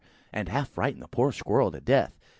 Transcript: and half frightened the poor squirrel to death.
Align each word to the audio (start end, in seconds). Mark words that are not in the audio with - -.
and 0.33 0.49
half 0.49 0.67
frightened 0.69 1.03
the 1.03 1.07
poor 1.07 1.31
squirrel 1.31 1.69
to 1.69 1.79
death. 1.79 2.17